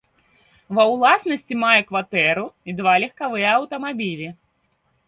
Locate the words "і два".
2.71-2.99